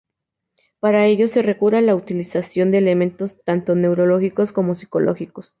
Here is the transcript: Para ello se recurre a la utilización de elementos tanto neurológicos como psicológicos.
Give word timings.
Para 0.79 1.05
ello 1.05 1.27
se 1.27 1.43
recurre 1.43 1.77
a 1.77 1.81
la 1.81 1.93
utilización 1.95 2.71
de 2.71 2.79
elementos 2.79 3.39
tanto 3.45 3.75
neurológicos 3.75 4.51
como 4.51 4.73
psicológicos. 4.73 5.49